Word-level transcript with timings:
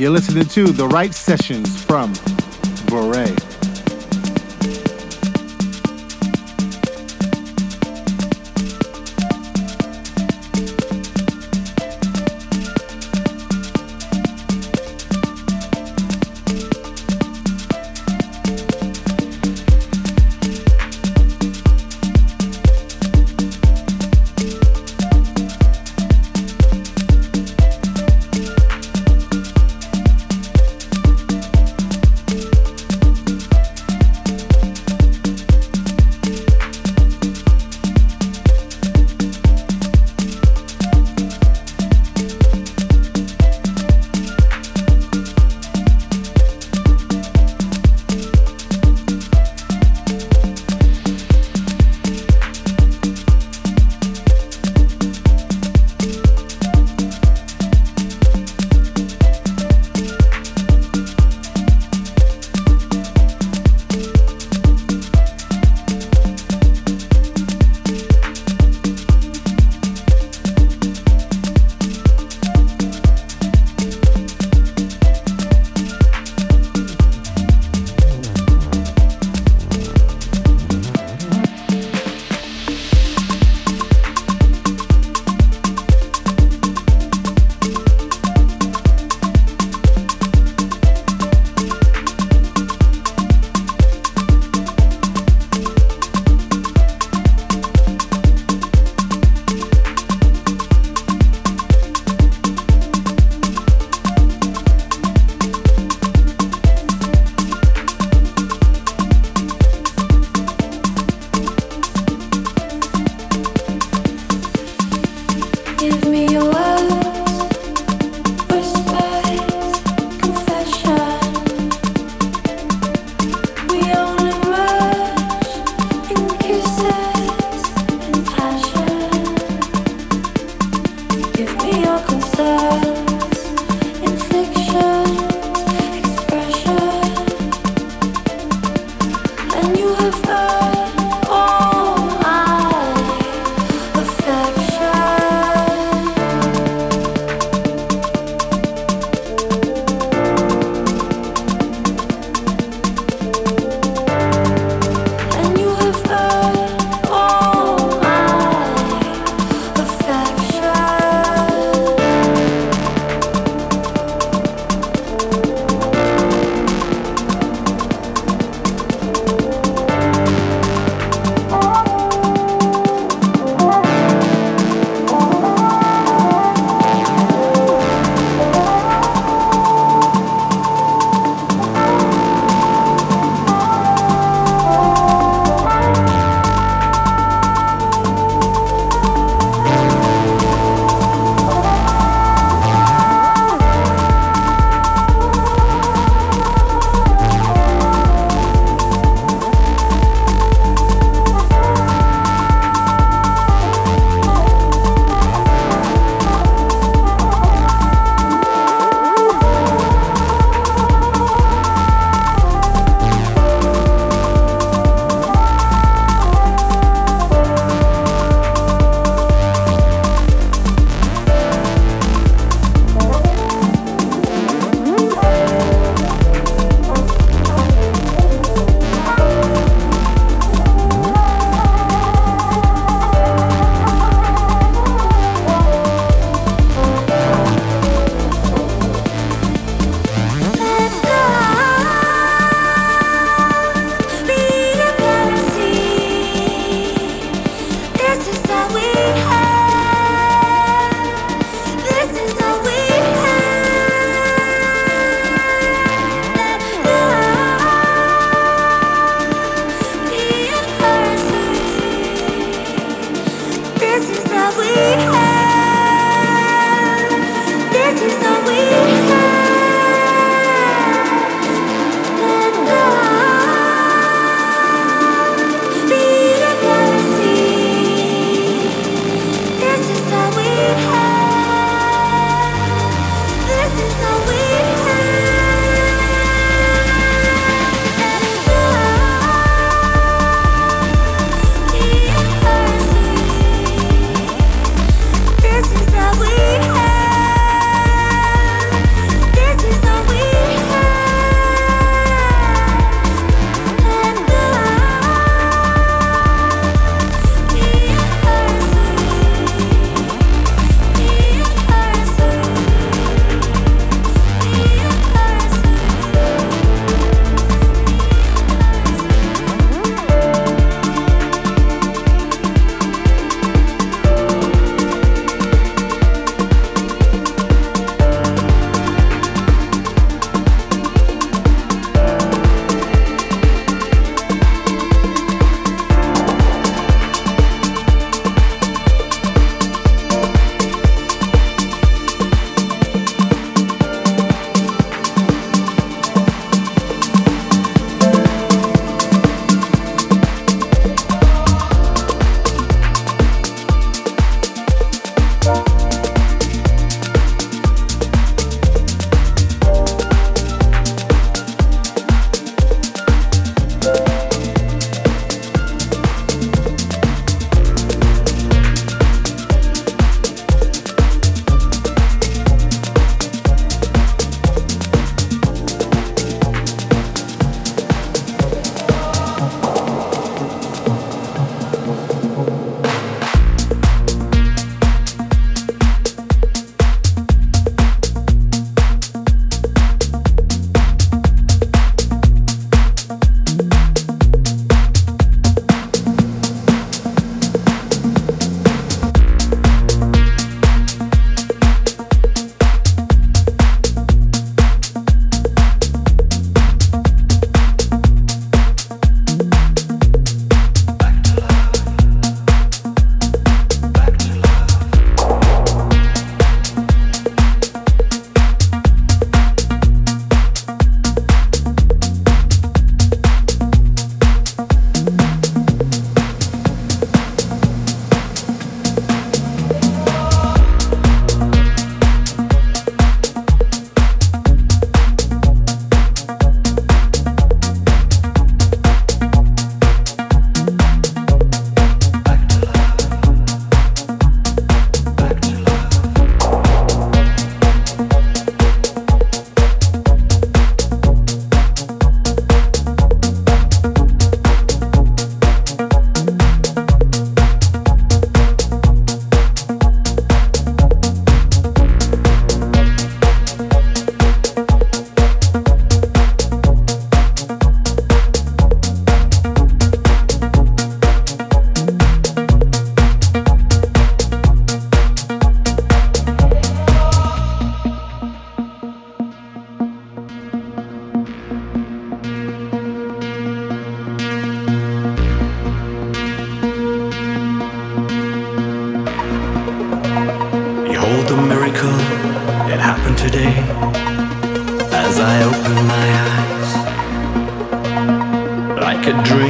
You're 0.00 0.08
listening 0.08 0.46
to 0.46 0.68
The 0.68 0.88
Right 0.88 1.12
Sessions 1.12 1.84
from 1.84 2.14
Beret. 2.86 3.49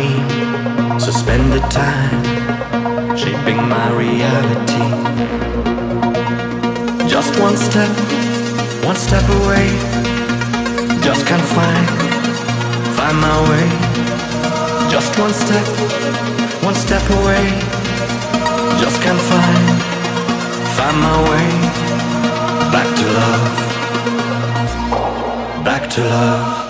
Dream, 0.00 0.98
suspended 0.98 1.62
time, 1.70 2.22
shaping 3.16 3.56
my 3.56 3.88
reality. 3.90 4.88
Just 7.08 7.38
one 7.40 7.56
step, 7.56 7.90
one 8.84 8.96
step 8.96 9.24
away. 9.40 9.68
Just 11.06 11.26
can't 11.26 11.46
find, 11.56 11.86
find 12.96 13.16
my 13.26 13.36
way. 13.50 13.66
Just 14.90 15.18
one 15.18 15.32
step, 15.32 15.66
one 16.62 16.74
step 16.74 17.02
away. 17.18 17.44
Just 18.82 19.02
can't 19.02 19.22
find, 19.32 19.66
find 20.76 20.96
my 21.06 21.16
way. 21.30 21.48
Back 22.74 22.88
to 22.98 23.04
love, 23.20 23.54
back 25.64 25.90
to 25.90 26.00
love. 26.04 26.69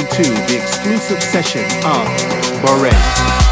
2002, 0.00 0.22
the 0.52 0.60
exclusive 0.60 1.22
session 1.22 1.64
of 1.86 2.06
Boré. 2.60 3.45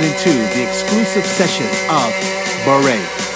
Listening 0.00 0.32
to 0.32 0.54
the 0.54 0.62
exclusive 0.66 1.26
session 1.26 1.66
of 1.90 2.64
Beret. 2.64 3.29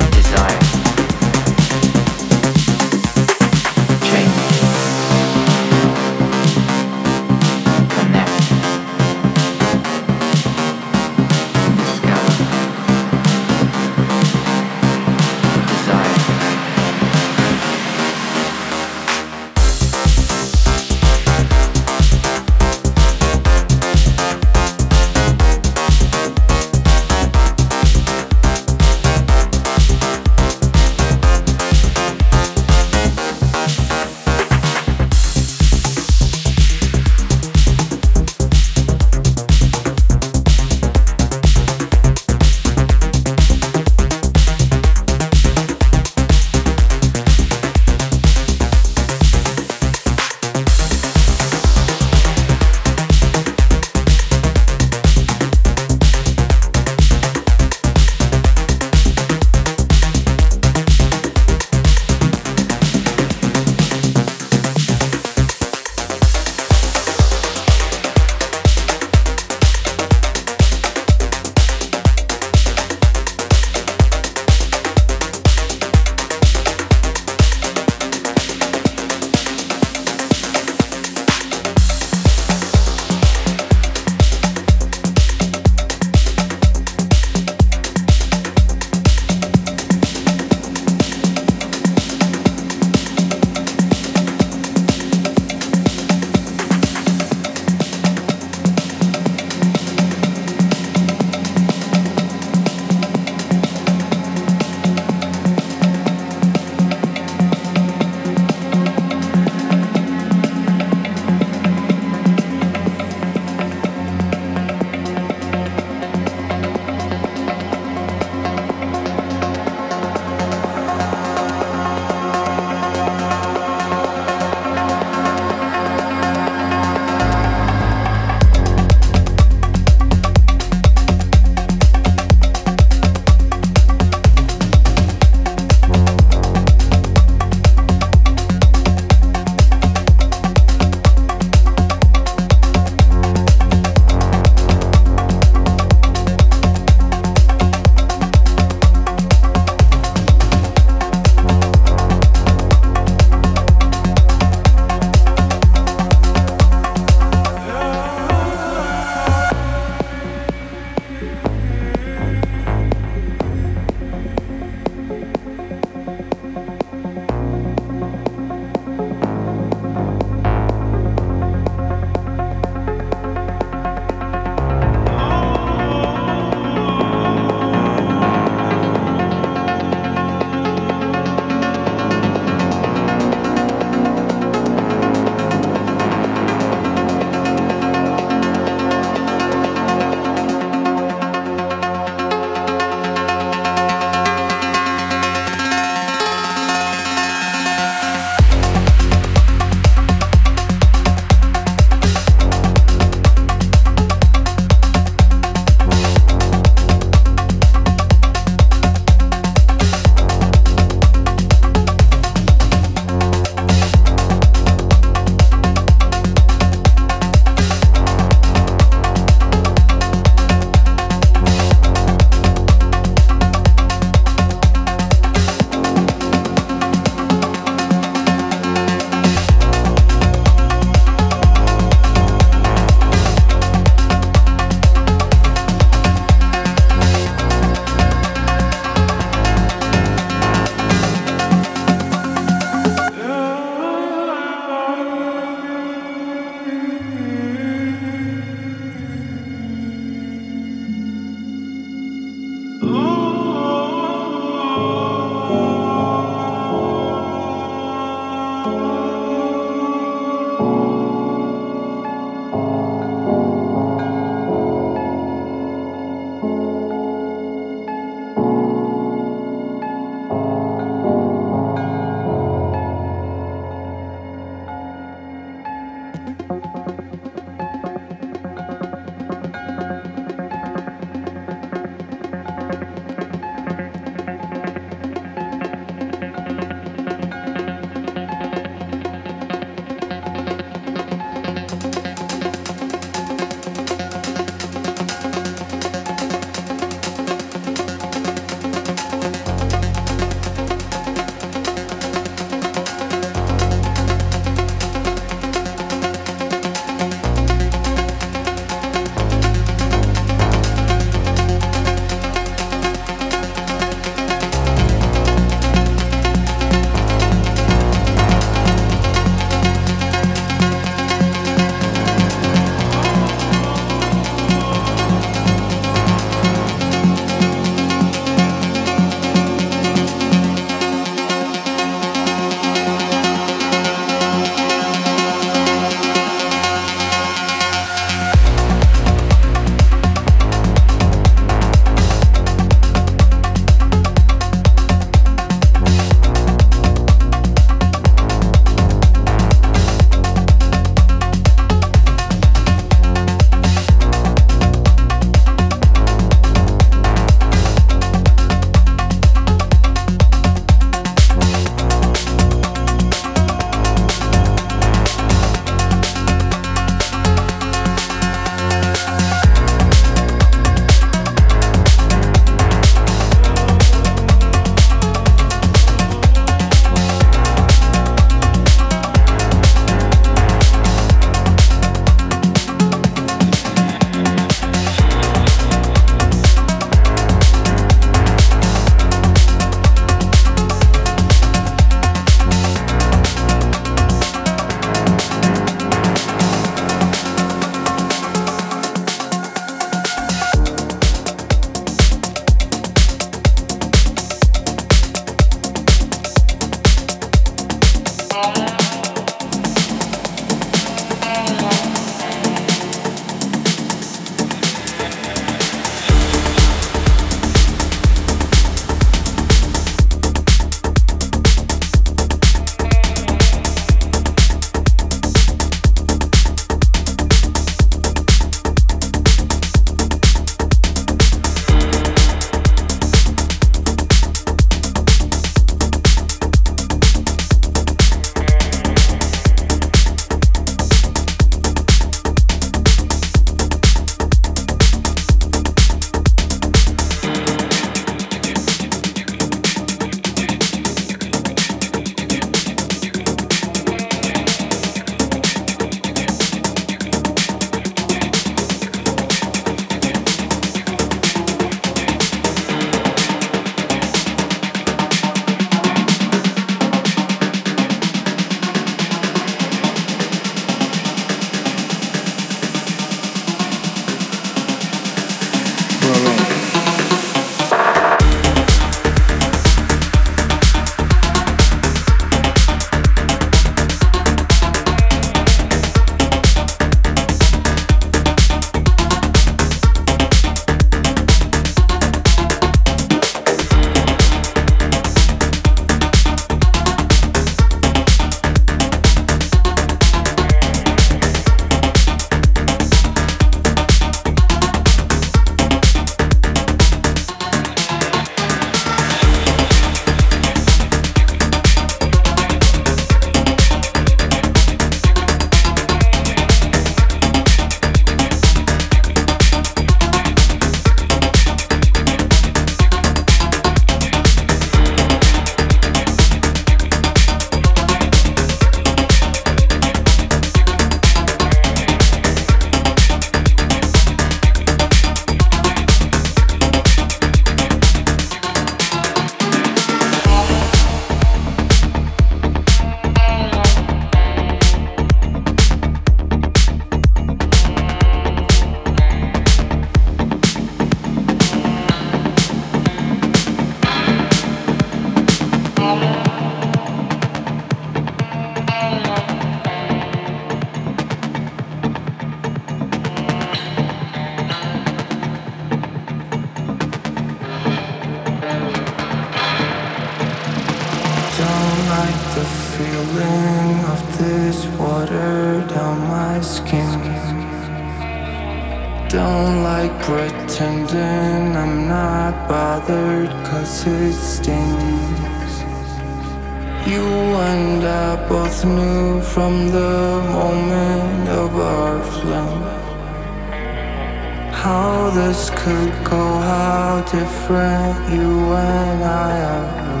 How 595.38 595.50
could 595.50 595.92
go, 596.04 596.16
how 596.16 597.00
different 597.12 598.12
you 598.12 598.52
and 598.54 599.04
I 599.04 599.30
have 599.46 600.00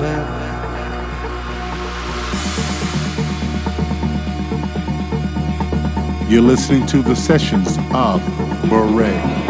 lived. 6.18 6.28
You're 6.28 6.42
listening 6.42 6.86
to 6.86 7.02
the 7.02 7.14
sessions 7.14 7.78
of 7.92 8.20
Beret. 8.68 9.47